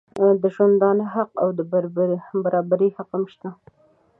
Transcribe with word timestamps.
د 0.41 0.43
ژوندانه 0.55 1.05
حق 1.13 1.31
او 1.43 1.49
د 1.57 1.59
برابري 2.71 2.89
حق 2.95 3.09
هم 3.15 3.23
شته. 3.33 3.49